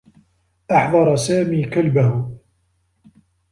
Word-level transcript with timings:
أحضر 0.71 1.15
سامي 1.15 1.63
كلبه. 1.65 2.31